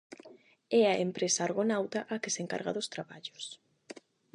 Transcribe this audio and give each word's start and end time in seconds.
É 0.79 0.83
a 0.87 0.95
empresa 1.07 1.41
argonauta 1.47 1.99
a 2.13 2.15
que 2.21 2.33
se 2.33 2.41
encarga 2.43 2.75
dos 2.77 2.91
traballos. 2.93 3.45